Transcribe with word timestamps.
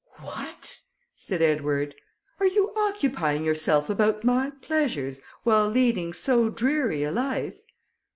"What!" 0.21 0.79
said 1.15 1.43
Edward, 1.43 1.93
"are 2.39 2.47
you 2.47 2.73
occupying 2.75 3.45
yourself 3.45 3.87
about 3.87 4.23
my 4.23 4.51
pleasures, 4.63 5.21
while 5.43 5.69
leading 5.69 6.11
so 6.11 6.49
dreary 6.49 7.03
a 7.03 7.11
life?" 7.11 7.59